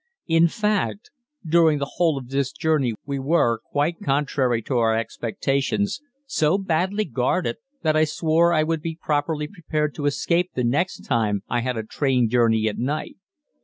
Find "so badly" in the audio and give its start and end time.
6.25-7.05